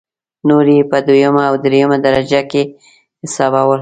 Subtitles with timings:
[0.47, 2.63] نور یې په دویمه او درېمه درجه کې
[3.23, 3.69] حسابول.